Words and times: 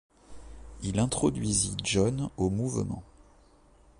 Il 0.81 0.99
introduisit 0.99 1.77
John 1.83 2.31
au 2.35 2.49
mouvement. 2.49 3.03